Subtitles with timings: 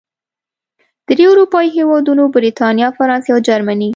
[1.07, 3.89] درې اروپايي هېوادونو، بریتانیا، فرانسې او جرمني